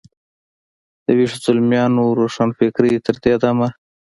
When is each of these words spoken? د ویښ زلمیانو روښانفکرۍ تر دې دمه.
د 1.05 1.07
ویښ 1.17 1.33
زلمیانو 1.45 2.03
روښانفکرۍ 2.19 2.93
تر 3.05 3.15
دې 3.23 3.33
دمه. 3.41 3.69